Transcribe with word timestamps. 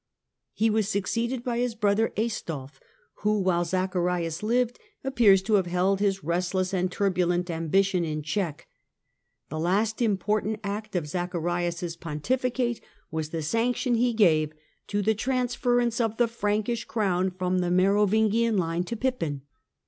He 0.53 0.71
was 0.71 0.89
succeeded 0.89 1.43
by 1.43 1.59
his 1.59 1.75
brother 1.75 2.11
Aistulf, 2.17 2.79
who, 3.17 3.39
while 3.39 3.63
Zacharias 3.63 4.41
lived, 4.41 4.79
appears 5.03 5.43
to 5.43 5.53
have 5.53 5.67
held 5.67 5.99
his 5.99 6.23
restless 6.23 6.73
and 6.73 6.91
turbulent 6.91 7.51
ambition 7.51 8.03
in 8.03 8.23
check. 8.23 8.67
The 9.49 9.59
last 9.59 10.01
important 10.01 10.59
act 10.63 10.95
of 10.95 11.05
Zacharias' 11.05 11.95
pontificate 11.95 12.81
was 13.11 13.29
the 13.29 13.43
sanction 13.43 13.93
he 13.93 14.11
gave 14.13 14.53
to 14.87 15.03
the 15.03 15.13
transference 15.13 16.01
of 16.01 16.17
the 16.17 16.27
Frankish 16.27 16.85
crown 16.85 17.29
from 17.29 17.59
the 17.59 17.69
Mero 17.69 18.07
vingian 18.07 18.57
line 18.57 18.83
to 18.85 18.97
Pippin. 18.97 19.43